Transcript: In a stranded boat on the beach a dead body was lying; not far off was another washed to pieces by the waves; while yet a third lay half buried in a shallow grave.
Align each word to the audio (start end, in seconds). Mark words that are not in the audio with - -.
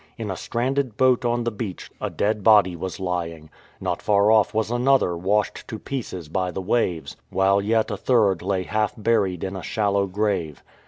In 0.17 0.31
a 0.31 0.35
stranded 0.35 0.97
boat 0.97 1.25
on 1.25 1.43
the 1.43 1.51
beach 1.51 1.91
a 2.01 2.09
dead 2.09 2.43
body 2.43 2.75
was 2.75 2.99
lying; 2.99 3.51
not 3.79 4.01
far 4.01 4.31
off 4.31 4.51
was 4.51 4.71
another 4.71 5.15
washed 5.15 5.67
to 5.67 5.77
pieces 5.77 6.27
by 6.27 6.49
the 6.49 6.59
waves; 6.59 7.15
while 7.29 7.61
yet 7.61 7.91
a 7.91 7.97
third 7.97 8.41
lay 8.41 8.63
half 8.63 8.95
buried 8.97 9.43
in 9.43 9.55
a 9.55 9.61
shallow 9.61 10.07
grave. 10.07 10.63